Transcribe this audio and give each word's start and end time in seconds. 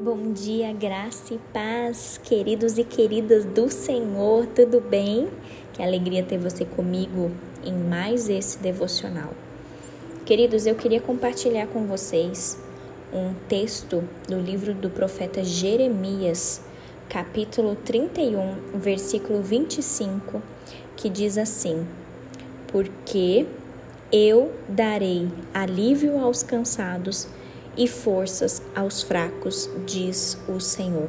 Bom 0.00 0.32
dia, 0.32 0.72
graça 0.72 1.34
e 1.34 1.38
paz, 1.52 2.20
queridos 2.22 2.78
e 2.78 2.84
queridas 2.84 3.44
do 3.44 3.68
Senhor, 3.68 4.46
tudo 4.46 4.80
bem? 4.80 5.28
Que 5.72 5.82
alegria 5.82 6.22
ter 6.22 6.38
você 6.38 6.64
comigo 6.64 7.32
em 7.64 7.72
mais 7.72 8.28
esse 8.28 8.58
devocional. 8.60 9.32
Queridos, 10.24 10.66
eu 10.66 10.76
queria 10.76 11.00
compartilhar 11.00 11.66
com 11.66 11.84
vocês 11.84 12.56
um 13.12 13.34
texto 13.48 14.04
do 14.28 14.38
livro 14.38 14.72
do 14.72 14.88
profeta 14.88 15.42
Jeremias, 15.42 16.62
capítulo 17.08 17.74
31, 17.74 18.54
versículo 18.74 19.42
25, 19.42 20.40
que 20.96 21.08
diz 21.08 21.36
assim: 21.36 21.84
Porque 22.68 23.46
eu 24.12 24.52
darei 24.68 25.28
alívio 25.52 26.20
aos 26.20 26.44
cansados 26.44 27.26
e 27.78 27.86
forças 27.86 28.60
aos 28.74 29.02
fracos, 29.02 29.70
diz 29.86 30.36
o 30.48 30.60
Senhor. 30.60 31.08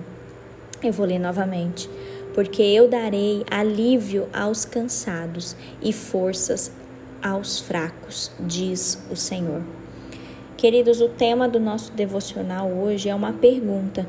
Eu 0.82 0.94
vou 0.94 1.06
ler 1.06 1.20
novamente. 1.20 1.90
Porque 2.34 2.62
eu 2.62 2.88
darei 2.88 3.44
alívio 3.50 4.30
aos 4.32 4.64
cansados 4.64 5.56
e 5.82 5.92
forças 5.92 6.72
aos 7.22 7.60
fracos, 7.60 8.32
diz 8.40 9.02
o 9.12 9.16
Senhor. 9.16 9.62
Queridos, 10.56 11.02
o 11.02 11.10
tema 11.10 11.50
do 11.50 11.60
nosso 11.60 11.92
devocional 11.94 12.70
hoje 12.70 13.10
é 13.10 13.16
uma 13.16 13.34
pergunta 13.34 14.08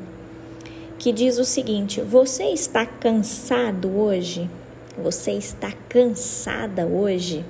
que 0.98 1.12
diz 1.12 1.38
o 1.38 1.45
seguinte: 1.45 2.00
Você 2.02 2.45
está 2.45 2.84
cansado 2.84 3.88
hoje? 3.88 4.48
Você 5.02 5.33
está 5.33 5.72
cansada 5.88 6.86
hoje? 6.86 7.45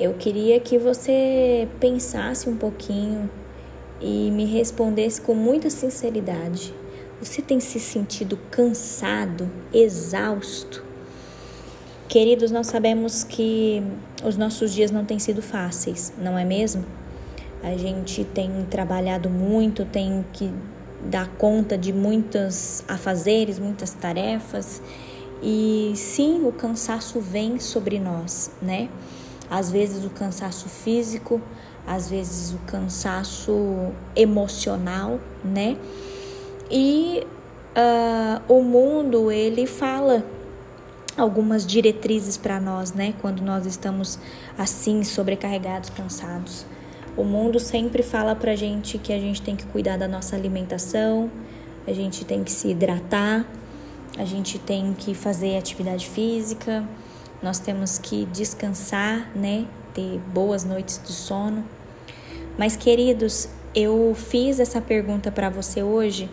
Eu 0.00 0.14
queria 0.14 0.58
que 0.58 0.78
você 0.78 1.68
pensasse 1.78 2.48
um 2.48 2.56
pouquinho 2.56 3.28
e 4.00 4.30
me 4.30 4.46
respondesse 4.46 5.20
com 5.20 5.34
muita 5.34 5.68
sinceridade. 5.68 6.74
Você 7.20 7.42
tem 7.42 7.60
se 7.60 7.78
sentido 7.78 8.38
cansado, 8.50 9.50
exausto? 9.74 10.82
Queridos, 12.08 12.50
nós 12.50 12.68
sabemos 12.68 13.24
que 13.24 13.82
os 14.24 14.38
nossos 14.38 14.72
dias 14.72 14.90
não 14.90 15.04
têm 15.04 15.18
sido 15.18 15.42
fáceis, 15.42 16.14
não 16.16 16.38
é 16.38 16.46
mesmo? 16.46 16.82
A 17.62 17.76
gente 17.76 18.24
tem 18.24 18.66
trabalhado 18.70 19.28
muito, 19.28 19.84
tem 19.84 20.24
que 20.32 20.50
dar 21.04 21.28
conta 21.36 21.76
de 21.76 21.92
muitos 21.92 22.82
afazeres, 22.88 23.58
muitas 23.58 23.92
tarefas. 23.92 24.80
E 25.42 25.92
sim, 25.94 26.42
o 26.46 26.52
cansaço 26.52 27.20
vem 27.20 27.60
sobre 27.60 27.98
nós, 27.98 28.50
né? 28.62 28.88
Às 29.50 29.70
vezes 29.70 30.04
o 30.04 30.10
cansaço 30.10 30.68
físico, 30.68 31.40
às 31.86 32.08
vezes 32.08 32.52
o 32.54 32.58
cansaço 32.66 33.92
emocional, 34.14 35.18
né? 35.44 35.76
E 36.70 37.26
uh, 37.76 38.52
o 38.52 38.62
mundo 38.62 39.30
ele 39.32 39.66
fala 39.66 40.24
algumas 41.16 41.66
diretrizes 41.66 42.36
para 42.36 42.60
nós, 42.60 42.92
né? 42.92 43.14
Quando 43.20 43.42
nós 43.42 43.66
estamos 43.66 44.18
assim 44.56 45.02
sobrecarregados, 45.02 45.90
cansados. 45.90 46.64
O 47.16 47.24
mundo 47.24 47.58
sempre 47.58 48.02
fala 48.02 48.36
pra 48.36 48.54
gente 48.54 48.96
que 48.96 49.12
a 49.12 49.18
gente 49.18 49.42
tem 49.42 49.56
que 49.56 49.66
cuidar 49.66 49.98
da 49.98 50.06
nossa 50.06 50.36
alimentação, 50.36 51.30
a 51.86 51.92
gente 51.92 52.24
tem 52.24 52.44
que 52.44 52.52
se 52.52 52.68
hidratar, 52.68 53.44
a 54.16 54.24
gente 54.24 54.58
tem 54.58 54.94
que 54.94 55.12
fazer 55.12 55.56
atividade 55.56 56.08
física, 56.08 56.84
nós 57.42 57.58
temos 57.58 57.98
que 57.98 58.26
descansar, 58.26 59.30
né? 59.34 59.66
Ter 59.94 60.18
boas 60.32 60.64
noites 60.64 61.00
de 61.04 61.12
sono. 61.12 61.64
Mas, 62.58 62.76
queridos, 62.76 63.48
eu 63.74 64.14
fiz 64.14 64.60
essa 64.60 64.80
pergunta 64.80 65.30
para 65.30 65.48
você 65.48 65.82
hoje 65.82 66.28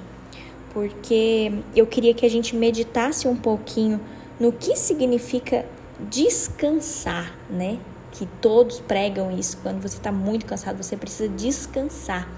porque 0.77 1.51
eu 1.75 1.87
queria 1.87 2.13
que 2.13 2.23
a 2.23 2.29
gente 2.29 2.55
meditasse 2.55 3.27
um 3.27 3.35
pouquinho 3.35 3.99
no 4.39 4.51
que 4.51 4.75
significa 4.75 5.65
descansar, 5.99 7.35
né? 7.49 7.79
Que 8.11 8.27
todos 8.39 8.79
pregam 8.79 9.31
isso. 9.31 9.57
Quando 9.63 9.81
você 9.81 9.97
está 9.97 10.11
muito 10.11 10.45
cansado, 10.45 10.77
você 10.77 10.95
precisa 10.95 11.27
descansar. 11.29 12.29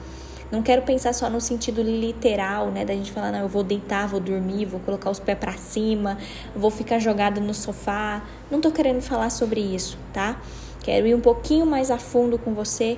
Não 0.51 0.63
quero 0.63 0.81
pensar 0.81 1.13
só 1.13 1.29
no 1.29 1.39
sentido 1.39 1.81
literal, 1.81 2.71
né? 2.71 2.83
Da 2.83 2.93
gente 2.93 3.11
falar, 3.11 3.31
não, 3.31 3.39
eu 3.39 3.47
vou 3.47 3.63
deitar, 3.63 4.07
vou 4.07 4.19
dormir, 4.19 4.65
vou 4.65 4.79
colocar 4.79 5.09
os 5.09 5.19
pés 5.19 5.37
para 5.37 5.53
cima, 5.53 6.17
vou 6.55 6.71
ficar 6.71 6.99
jogada 6.99 7.39
no 7.39 7.53
sofá. 7.53 8.23
Não 8.49 8.59
tô 8.59 8.71
querendo 8.71 9.01
falar 9.01 9.29
sobre 9.29 9.61
isso, 9.61 9.97
tá? 10.11 10.41
Quero 10.81 11.05
ir 11.05 11.13
um 11.13 11.21
pouquinho 11.21 11.65
mais 11.65 11.91
a 11.91 11.97
fundo 11.97 12.39
com 12.39 12.53
você 12.53 12.97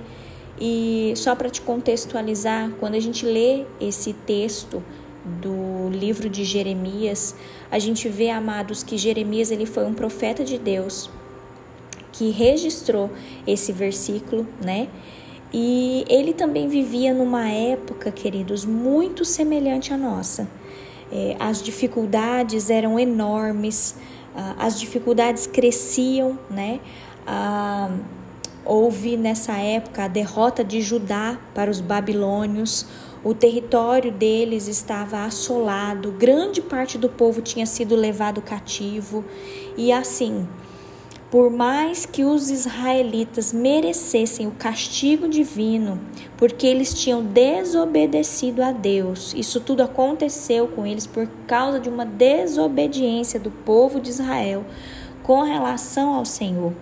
e 0.60 1.14
só 1.16 1.36
para 1.36 1.50
te 1.50 1.60
contextualizar, 1.60 2.70
quando 2.80 2.94
a 2.94 3.00
gente 3.00 3.26
lê 3.26 3.66
esse 3.80 4.14
texto 4.14 4.84
do 5.26 5.90
livro 5.90 6.30
de 6.30 6.44
Jeremias, 6.44 7.36
a 7.72 7.80
gente 7.80 8.08
vê, 8.08 8.30
amados, 8.30 8.84
que 8.84 8.98
Jeremias 8.98 9.50
ele 9.50 9.66
foi 9.66 9.86
um 9.86 9.94
profeta 9.94 10.44
de 10.44 10.58
Deus 10.58 11.10
que 12.12 12.30
registrou 12.30 13.10
esse 13.48 13.72
versículo, 13.72 14.48
né? 14.64 14.88
E 15.54 16.06
ele 16.08 16.34
também 16.34 16.68
vivia 16.68 17.14
numa 17.14 17.50
época, 17.50 18.12
queridos, 18.12 18.64
muito 18.66 19.26
semelhante 19.26 19.94
à 19.94 19.98
nossa. 19.98 20.48
É, 21.12 21.36
as 21.40 21.62
dificuldades 21.62 22.70
eram 22.70 22.98
enormes, 22.98 23.96
as 24.58 24.80
dificuldades 24.80 25.46
cresciam, 25.46 26.40
né? 26.50 26.80
Houve 28.64 29.18
nessa 29.18 29.58
época 29.58 30.06
a 30.06 30.08
derrota 30.08 30.64
de 30.64 30.82
Judá 30.82 31.38
para 31.54 31.70
os 31.70 31.82
babilônios, 31.82 32.86
o 33.24 33.34
território 33.34 34.12
deles 34.12 34.68
estava 34.68 35.26
assolado, 35.26 36.12
grande 36.12 36.62
parte 36.62 36.98
do 36.98 37.10
povo 37.10 37.42
tinha 37.42 37.66
sido 37.66 37.96
levado 37.96 38.42
cativo, 38.42 39.26
e 39.76 39.92
assim, 39.92 40.48
por 41.31 41.50
mais 41.50 42.06
que 42.06 42.25
os 42.25 42.50
israelitas 42.50 43.53
merecessem 43.53 44.47
o 44.47 44.52
castigo 44.52 45.30
divino, 45.30 45.97
porque 46.36 46.68
eles 46.68 46.94
tinham 46.94 47.24
desobedecido 47.24 48.62
a 48.62 48.74
Deus, 48.74 49.34
isso 49.34 49.62
tudo 49.62 49.81
aconteceu 49.81 50.68
com 50.68 50.86
eles 50.86 51.08
por 51.08 51.25
causa 51.47 51.80
de 51.80 51.88
uma 51.88 52.06
desobediência 52.06 53.40
do 53.40 53.50
povo 53.50 54.02
de 54.02 54.09
Israel 54.09 54.66
com 55.24 55.41
relação 55.44 56.14
ao 56.14 56.25
Senhor. 56.25 56.74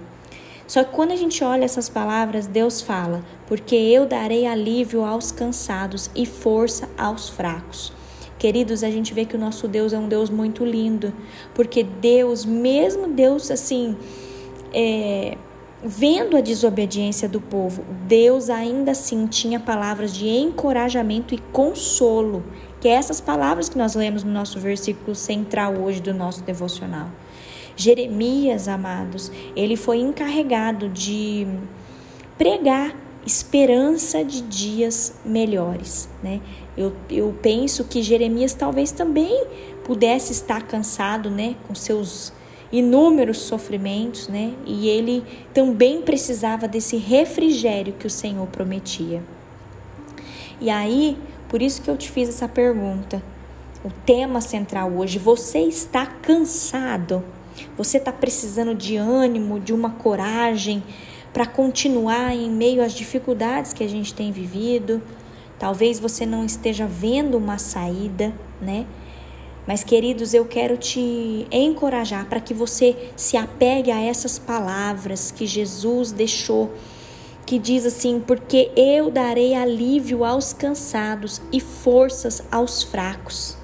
Só 0.65 0.83
que 0.83 0.95
quando 0.95 1.11
a 1.11 1.15
gente 1.15 1.43
olha 1.43 1.65
essas 1.65 1.87
palavras, 1.87 2.47
Deus 2.47 2.81
fala: 2.81 3.23
Porque 3.47 3.75
eu 3.75 4.07
darei 4.07 4.47
alívio 4.47 5.03
aos 5.03 5.31
cansados 5.31 6.09
e 6.15 6.25
força 6.25 6.89
aos 6.97 7.29
fracos. 7.29 7.93
Queridos, 8.39 8.83
a 8.83 8.89
gente 8.89 9.13
vê 9.13 9.25
que 9.25 9.35
o 9.35 9.39
nosso 9.39 9.67
Deus 9.67 9.93
é 9.93 9.97
um 9.99 10.07
Deus 10.07 10.29
muito 10.29 10.63
lindo, 10.63 11.13
porque 11.53 11.83
Deus, 11.83 12.45
mesmo 12.45 13.07
Deus 13.07 13.51
assim, 13.51 13.97
é, 14.73 15.37
vendo 15.83 16.35
a 16.35 16.41
desobediência 16.41 17.27
do 17.27 17.39
povo, 17.39 17.83
Deus 18.07 18.49
ainda 18.49 18.91
assim 18.91 19.27
tinha 19.27 19.59
palavras 19.59 20.13
de 20.13 20.27
encorajamento 20.27 21.33
e 21.33 21.37
consolo, 21.37 22.43
que 22.81 22.87
é 22.87 22.91
essas 22.91 23.21
palavras 23.21 23.69
que 23.69 23.77
nós 23.77 23.95
lemos 23.95 24.23
no 24.23 24.31
nosso 24.31 24.59
versículo 24.59 25.15
central 25.15 25.75
hoje 25.75 26.01
do 26.01 26.13
nosso 26.13 26.43
devocional. 26.43 27.09
Jeremias, 27.75 28.67
amados, 28.67 29.31
ele 29.55 29.77
foi 29.77 29.99
encarregado 29.99 30.89
de 30.89 31.47
pregar 32.37 32.93
esperança 33.25 34.23
de 34.23 34.41
dias 34.41 35.13
melhores, 35.23 36.09
né? 36.23 36.41
Eu, 36.75 36.93
eu 37.09 37.35
penso 37.41 37.83
que 37.83 38.01
Jeremias 38.01 38.53
talvez 38.53 38.91
também 38.91 39.45
pudesse 39.83 40.31
estar 40.31 40.63
cansado, 40.63 41.29
né, 41.29 41.55
com 41.67 41.75
seus 41.75 42.31
inúmeros 42.71 43.39
sofrimentos, 43.39 44.27
né? 44.27 44.53
E 44.65 44.87
ele 44.87 45.23
também 45.53 46.01
precisava 46.01 46.67
desse 46.67 46.97
refrigério 46.97 47.93
que 47.93 48.07
o 48.07 48.09
Senhor 48.09 48.47
prometia. 48.47 49.23
E 50.61 50.69
aí, 50.69 51.17
por 51.47 51.61
isso 51.61 51.81
que 51.81 51.89
eu 51.89 51.97
te 51.97 52.09
fiz 52.11 52.29
essa 52.29 52.47
pergunta. 52.47 53.23
O 53.83 53.89
tema 54.05 54.41
central 54.41 54.91
hoje, 54.91 55.17
você 55.17 55.59
está 55.59 56.05
cansado? 56.05 57.23
Você 57.77 57.97
está 57.97 58.11
precisando 58.11 58.75
de 58.75 58.97
ânimo, 58.97 59.59
de 59.59 59.73
uma 59.73 59.91
coragem 59.91 60.83
para 61.33 61.45
continuar 61.45 62.35
em 62.35 62.49
meio 62.49 62.83
às 62.83 62.93
dificuldades 62.93 63.73
que 63.73 63.83
a 63.83 63.87
gente 63.87 64.13
tem 64.13 64.31
vivido? 64.31 65.01
Talvez 65.57 65.99
você 65.99 66.25
não 66.25 66.45
esteja 66.45 66.85
vendo 66.85 67.37
uma 67.37 67.57
saída, 67.57 68.33
né? 68.61 68.85
Mas, 69.69 69.83
queridos, 69.83 70.33
eu 70.33 70.45
quero 70.45 70.77
te 70.77 71.45
encorajar 71.51 72.25
para 72.25 72.39
que 72.39 72.55
você 72.55 73.11
se 73.15 73.37
apegue 73.37 73.91
a 73.91 74.01
essas 74.01 74.39
palavras 74.39 75.29
que 75.29 75.45
Jesus 75.45 76.11
deixou, 76.11 76.73
que 77.45 77.59
diz 77.59 77.85
assim: 77.85 78.19
Porque 78.19 78.71
eu 78.75 79.11
darei 79.11 79.53
alívio 79.53 80.25
aos 80.25 80.53
cansados 80.53 81.39
e 81.53 81.59
forças 81.59 82.41
aos 82.51 82.81
fracos. 82.81 83.55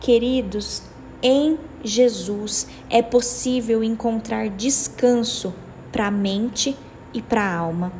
Queridos, 0.00 0.80
em 1.22 1.58
Jesus 1.84 2.66
é 2.88 3.02
possível 3.02 3.84
encontrar 3.84 4.48
descanso 4.48 5.52
para 5.92 6.06
a 6.06 6.10
mente 6.10 6.74
e 7.12 7.20
para 7.20 7.42
a 7.42 7.54
alma. 7.54 7.92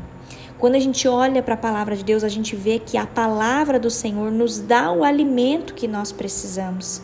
Quando 0.56 0.76
a 0.76 0.81
gente 0.81 1.06
olha 1.06 1.43
para 1.43 1.52
a 1.52 1.58
palavra 1.58 1.94
de 1.94 2.05
Deus, 2.05 2.25
a 2.25 2.29
gente 2.31 2.56
vê 2.56 2.79
que 2.79 2.97
a 2.97 3.05
palavra 3.05 3.79
do 3.79 3.90
Senhor 3.90 4.32
nos 4.32 4.61
dá 4.61 4.90
o 4.90 5.05
alimento 5.05 5.75
que 5.75 5.87
nós 5.87 6.11
precisamos. 6.11 7.02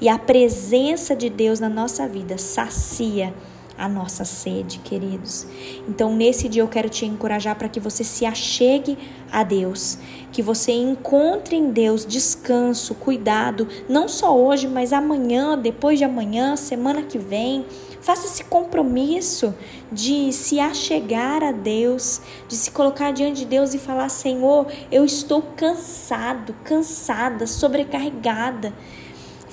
E 0.00 0.08
a 0.08 0.18
presença 0.18 1.14
de 1.14 1.28
Deus 1.28 1.60
na 1.60 1.68
nossa 1.68 2.08
vida 2.08 2.38
sacia 2.38 3.34
a 3.80 3.88
nossa 3.88 4.26
sede, 4.26 4.78
queridos. 4.78 5.46
Então, 5.88 6.14
nesse 6.14 6.48
dia 6.48 6.62
eu 6.62 6.68
quero 6.68 6.90
te 6.90 7.06
encorajar 7.06 7.56
para 7.56 7.68
que 7.68 7.80
você 7.80 8.04
se 8.04 8.26
achegue 8.26 8.98
a 9.32 9.42
Deus, 9.42 9.98
que 10.30 10.42
você 10.42 10.72
encontre 10.72 11.56
em 11.56 11.70
Deus 11.70 12.04
descanso, 12.04 12.94
cuidado, 12.94 13.66
não 13.88 14.06
só 14.06 14.36
hoje, 14.36 14.68
mas 14.68 14.92
amanhã, 14.92 15.56
depois 15.56 15.98
de 15.98 16.04
amanhã, 16.04 16.56
semana 16.56 17.02
que 17.02 17.18
vem. 17.18 17.64
Faça 18.02 18.26
esse 18.26 18.44
compromisso 18.44 19.54
de 19.92 20.32
se 20.32 20.58
achegar 20.58 21.42
a 21.42 21.52
Deus, 21.52 22.20
de 22.48 22.56
se 22.56 22.70
colocar 22.70 23.12
diante 23.12 23.40
de 23.40 23.46
Deus 23.46 23.74
e 23.74 23.78
falar: 23.78 24.08
Senhor, 24.08 24.66
eu 24.90 25.04
estou 25.04 25.42
cansado, 25.56 26.54
cansada, 26.64 27.46
sobrecarregada. 27.46 28.72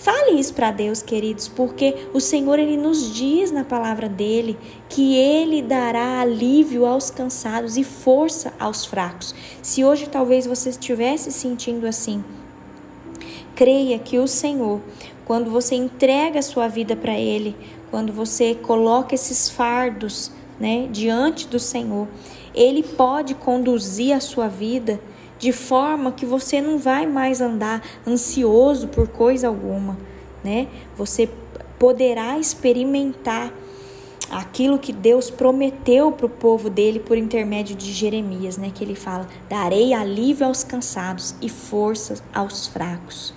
Fale 0.08 0.40
isso 0.40 0.54
para 0.54 0.72
Deus, 0.72 1.02
queridos, 1.02 1.50
porque 1.50 2.08
o 2.14 2.22
Senhor 2.22 2.58
ele 2.58 2.78
nos 2.78 3.14
diz 3.14 3.52
na 3.52 3.66
palavra 3.66 4.08
dele 4.08 4.58
que 4.88 5.18
ele 5.18 5.62
dará 5.62 6.22
alívio 6.22 6.86
aos 6.86 7.12
cansados 7.12 7.76
e 7.76 7.84
força 7.84 8.54
aos 8.58 8.86
fracos. 8.86 9.36
Se 9.62 9.84
hoje 9.84 10.08
talvez 10.08 10.48
você 10.48 10.70
estivesse 10.70 11.30
sentindo 11.30 11.86
assim, 11.86 12.24
creia 13.54 14.00
que 14.00 14.18
o 14.18 14.30
Senhor, 14.30 14.80
quando 15.26 15.52
você 15.52 15.76
entrega 15.76 16.40
a 16.40 16.42
sua 16.42 16.70
vida 16.70 16.96
para 16.96 17.20
ele, 17.20 17.54
quando 17.92 18.14
você 18.14 18.56
coloca 18.56 19.14
esses 19.14 19.50
fardos, 19.50 20.32
né, 20.58 20.88
diante 20.90 21.50
do 21.50 21.60
Senhor, 21.60 22.08
ele 22.56 22.82
pode 22.82 23.36
conduzir 23.36 24.16
a 24.16 24.22
sua 24.22 24.48
vida 24.48 25.02
de 25.40 25.52
forma 25.52 26.12
que 26.12 26.26
você 26.26 26.62
não 26.62 26.78
vai 26.78 27.06
mais 27.06 27.42
andar 27.42 27.82
ansioso 28.06 28.88
por 28.88 29.08
coisa 29.08 29.48
alguma, 29.48 29.98
né? 30.44 30.68
Você 30.98 31.30
poderá 31.78 32.38
experimentar 32.38 33.54
aquilo 34.30 34.78
que 34.78 34.92
Deus 34.92 35.30
prometeu 35.30 36.12
para 36.12 36.26
o 36.26 36.30
povo 36.30 36.70
dele 36.70 37.00
por 37.00 37.18
intermédio 37.18 37.76
de 37.76 37.92
Jeremias, 37.92 38.58
né? 38.58 38.72
Que 38.74 38.84
ele 38.84 38.96
fala: 38.96 39.28
darei 39.50 39.94
alívio 39.94 40.46
aos 40.46 40.64
cansados 40.64 41.36
e 41.42 41.50
forças 41.50 42.22
aos 42.34 42.68
fracos. 42.68 43.34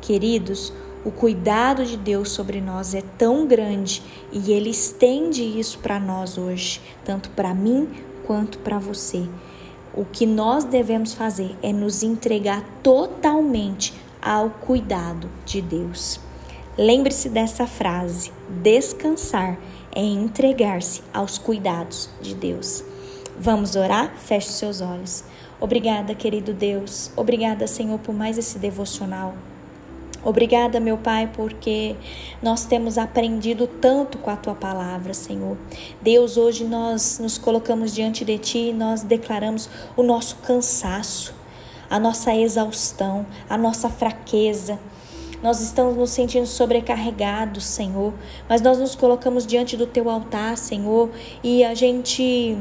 Queridos, 0.00 0.72
o 1.04 1.10
cuidado 1.10 1.84
de 1.84 1.96
Deus 1.96 2.30
sobre 2.30 2.60
nós 2.60 2.94
é 2.94 3.02
tão 3.16 3.46
grande 3.46 4.02
e 4.32 4.52
ele 4.52 4.70
estende 4.70 5.42
isso 5.42 5.78
para 5.78 6.00
nós 6.00 6.38
hoje, 6.38 6.80
tanto 7.04 7.30
para 7.30 7.54
mim 7.54 7.88
quanto 8.24 8.58
para 8.58 8.78
você. 8.78 9.24
O 9.96 10.04
que 10.04 10.26
nós 10.26 10.64
devemos 10.64 11.14
fazer 11.14 11.56
é 11.62 11.72
nos 11.72 12.02
entregar 12.02 12.62
totalmente 12.82 13.94
ao 14.20 14.50
cuidado 14.50 15.30
de 15.46 15.62
Deus. 15.62 16.20
Lembre-se 16.76 17.30
dessa 17.30 17.66
frase: 17.66 18.30
descansar 18.62 19.58
é 19.94 20.02
entregar-se 20.02 21.02
aos 21.14 21.38
cuidados 21.38 22.10
de 22.20 22.34
Deus. 22.34 22.84
Vamos 23.38 23.74
orar? 23.74 24.14
Feche 24.16 24.50
seus 24.50 24.82
olhos. 24.82 25.24
Obrigada, 25.58 26.14
querido 26.14 26.52
Deus. 26.52 27.10
Obrigada, 27.16 27.66
Senhor, 27.66 27.98
por 27.98 28.14
mais 28.14 28.36
esse 28.36 28.58
devocional. 28.58 29.34
Obrigada, 30.24 30.80
meu 30.80 30.98
Pai, 30.98 31.30
porque 31.32 31.94
nós 32.42 32.64
temos 32.64 32.98
aprendido 32.98 33.66
tanto 33.66 34.18
com 34.18 34.28
a 34.28 34.36
tua 34.36 34.54
palavra, 34.54 35.14
Senhor. 35.14 35.56
Deus, 36.02 36.36
hoje 36.36 36.64
nós 36.64 37.18
nos 37.20 37.38
colocamos 37.38 37.94
diante 37.94 38.24
de 38.24 38.36
ti 38.38 38.58
e 38.70 38.72
nós 38.72 39.02
declaramos 39.02 39.70
o 39.96 40.02
nosso 40.02 40.36
cansaço, 40.36 41.32
a 41.88 42.00
nossa 42.00 42.34
exaustão, 42.34 43.24
a 43.48 43.56
nossa 43.56 43.88
fraqueza. 43.88 44.78
Nós 45.42 45.60
estamos 45.60 45.96
nos 45.96 46.10
sentindo 46.10 46.46
sobrecarregados, 46.46 47.64
Senhor, 47.64 48.12
mas 48.48 48.60
nós 48.60 48.78
nos 48.78 48.96
colocamos 48.96 49.46
diante 49.46 49.76
do 49.76 49.86
teu 49.86 50.10
altar, 50.10 50.56
Senhor, 50.56 51.10
e 51.42 51.62
a 51.62 51.74
gente 51.74 52.58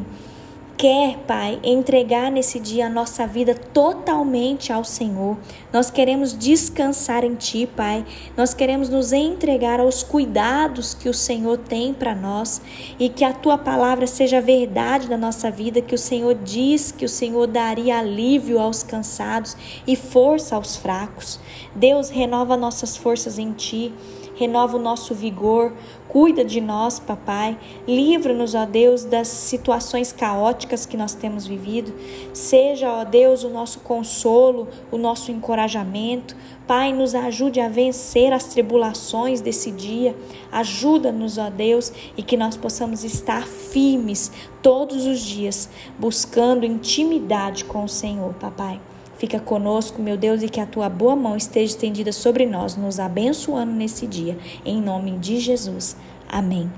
quer, 0.78 1.18
Pai, 1.20 1.60
entregar 1.64 2.30
nesse 2.30 2.60
dia 2.60 2.88
a 2.88 2.90
nossa 2.90 3.26
vida 3.26 3.56
totalmente 3.56 4.72
ao 4.74 4.84
Senhor. 4.84 5.38
Nós 5.72 5.90
queremos 5.90 6.38
descansar 6.38 7.24
em 7.24 7.36
Ti, 7.36 7.68
Pai. 7.68 8.06
Nós 8.36 8.54
queremos 8.54 8.90
nos 8.90 9.14
entregar 9.14 9.80
aos 9.80 10.04
cuidados 10.04 10.94
que 10.94 11.08
o 11.08 11.14
Senhor 11.14 11.58
tem 11.58 11.94
para 11.94 12.14
nós 12.14 12.62
e 13.00 13.10
que 13.10 13.24
a 13.24 13.34
Tua 13.34 13.58
palavra 13.58 14.06
seja 14.06 14.42
verdade 14.42 15.10
na 15.10 15.18
nossa 15.18 15.50
vida, 15.50 15.82
que 15.82 15.96
o 15.96 16.00
Senhor 16.00 16.36
diz 16.36 16.92
que 16.92 17.06
o 17.06 17.10
Senhor 17.10 17.48
daria 17.48 17.98
alívio 18.00 18.60
aos 18.60 18.84
cansados 18.84 19.56
e 19.88 19.96
força 19.96 20.56
aos 20.56 20.76
fracos. 20.76 21.40
Deus, 21.74 22.10
renova 22.10 22.58
nossas 22.58 22.98
forças 22.98 23.40
em 23.40 23.52
Ti 23.54 23.94
renova 24.36 24.78
o 24.78 24.80
nosso 24.80 25.14
vigor, 25.14 25.74
cuida 26.08 26.46
de 26.46 26.62
nós, 26.62 27.00
papai. 27.00 27.58
Livra-nos, 27.88 28.54
ó 28.56 28.66
Deus, 28.66 29.04
das 29.04 29.28
situações 29.28 30.12
caóticas 30.12 30.86
que 30.86 30.96
nós 30.96 31.14
temos 31.14 31.46
vivido. 31.46 31.94
Seja, 32.34 32.92
ó 32.92 33.04
Deus, 33.04 33.44
o 33.44 33.50
nosso 33.50 33.80
consolo, 33.80 34.68
o 34.92 34.98
nosso 34.98 35.32
encorajamento. 35.32 36.36
Pai, 36.68 36.94
nos 36.94 37.14
ajude 37.14 37.60
a 37.60 37.70
vencer 37.70 38.34
as 38.34 38.46
tribulações 38.46 39.42
desse 39.42 39.72
dia. 39.72 40.16
Ajuda-nos, 40.52 41.38
ó 41.38 41.50
Deus, 41.50 41.92
e 42.18 42.24
que 42.24 42.38
nós 42.38 42.58
possamos 42.58 43.04
estar 43.04 43.46
firmes 43.48 44.32
todos 44.62 45.06
os 45.06 45.20
dias, 45.20 45.70
buscando 46.00 46.66
intimidade 46.66 47.66
com 47.66 47.84
o 47.84 47.90
Senhor, 47.90 48.34
papai. 48.36 48.80
Fica 49.18 49.40
conosco, 49.40 50.02
meu 50.02 50.18
Deus, 50.18 50.44
e 50.44 50.50
que 50.50 50.60
a 50.60 50.66
tua 50.66 50.90
boa 50.90 51.16
mão 51.16 51.38
esteja 51.38 51.74
estendida 51.74 52.12
sobre 52.12 52.46
nós, 52.46 52.76
nos 52.76 53.00
abençoando 53.00 53.72
nesse 53.72 54.06
dia. 54.06 54.38
Em 54.66 54.82
nome 54.82 55.18
de 55.18 55.40
Jesus. 55.40 55.96
Amém. 56.28 56.70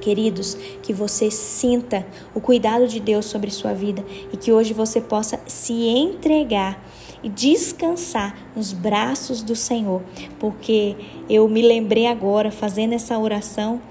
Queridos, 0.00 0.54
que 0.82 0.92
você 0.92 1.30
sinta 1.30 2.06
o 2.34 2.40
cuidado 2.40 2.86
de 2.86 3.00
Deus 3.00 3.26
sobre 3.26 3.50
sua 3.50 3.74
vida 3.74 4.04
e 4.32 4.36
que 4.36 4.52
hoje 4.52 4.72
você 4.72 5.00
possa 5.00 5.40
se 5.46 5.72
entregar 5.72 6.82
e 7.22 7.28
descansar 7.28 8.36
nos 8.54 8.72
braços 8.72 9.42
do 9.42 9.56
Senhor, 9.56 10.02
porque 10.38 10.94
eu 11.28 11.48
me 11.48 11.60
lembrei 11.60 12.06
agora, 12.06 12.50
fazendo 12.50 12.92
essa 12.92 13.18
oração, 13.18 13.82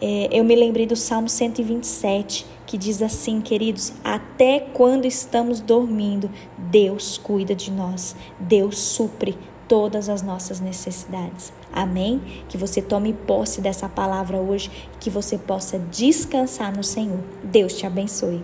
é, 0.00 0.28
eu 0.30 0.44
me 0.44 0.54
lembrei 0.54 0.86
do 0.86 0.96
Salmo 0.96 1.28
127, 1.28 2.44
que 2.72 2.78
diz 2.78 3.02
assim, 3.02 3.42
queridos: 3.42 3.92
até 4.02 4.58
quando 4.58 5.04
estamos 5.04 5.60
dormindo, 5.60 6.30
Deus 6.56 7.18
cuida 7.18 7.54
de 7.54 7.70
nós, 7.70 8.16
Deus 8.40 8.78
supre 8.78 9.38
todas 9.68 10.08
as 10.08 10.22
nossas 10.22 10.58
necessidades. 10.58 11.52
Amém? 11.70 12.22
Que 12.48 12.56
você 12.56 12.80
tome 12.80 13.12
posse 13.12 13.60
dessa 13.60 13.90
palavra 13.90 14.38
hoje, 14.38 14.70
que 14.98 15.10
você 15.10 15.36
possa 15.36 15.78
descansar 15.78 16.74
no 16.74 16.82
Senhor. 16.82 17.20
Deus 17.44 17.76
te 17.76 17.84
abençoe. 17.84 18.42